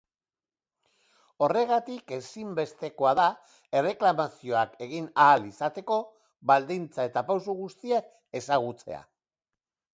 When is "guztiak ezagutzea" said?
7.63-9.07